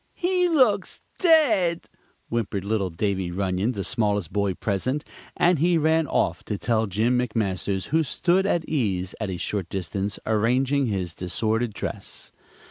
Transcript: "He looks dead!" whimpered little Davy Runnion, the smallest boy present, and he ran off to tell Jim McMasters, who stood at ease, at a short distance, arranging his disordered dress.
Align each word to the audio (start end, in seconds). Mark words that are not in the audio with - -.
"He 0.15 0.49
looks 0.49 0.99
dead!" 1.19 1.85
whimpered 2.27 2.65
little 2.65 2.89
Davy 2.89 3.29
Runnion, 3.29 3.73
the 3.75 3.83
smallest 3.83 4.33
boy 4.33 4.55
present, 4.55 5.03
and 5.37 5.59
he 5.59 5.77
ran 5.77 6.07
off 6.07 6.43
to 6.45 6.57
tell 6.57 6.87
Jim 6.87 7.19
McMasters, 7.19 7.89
who 7.89 8.01
stood 8.01 8.47
at 8.47 8.67
ease, 8.67 9.13
at 9.19 9.29
a 9.29 9.37
short 9.37 9.69
distance, 9.69 10.17
arranging 10.25 10.87
his 10.87 11.13
disordered 11.13 11.75
dress. 11.75 12.31